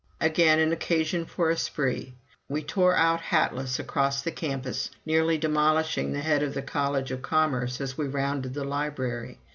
Again 0.19 0.57
an 0.57 0.71
occasion 0.71 1.25
for 1.25 1.51
a 1.51 1.55
spree! 1.57 2.15
We 2.49 2.63
tore 2.63 2.95
out 2.95 3.21
hatless 3.21 3.77
across 3.77 4.23
the 4.23 4.31
campus, 4.31 4.89
nearly 5.05 5.37
demolishing 5.37 6.11
the 6.11 6.21
head 6.21 6.41
of 6.41 6.55
the 6.55 6.63
College 6.63 7.11
of 7.11 7.21
Commerce 7.21 7.79
as 7.79 7.99
we 7.99 8.07
rounded 8.07 8.55
the 8.55 8.63
Library. 8.65 9.37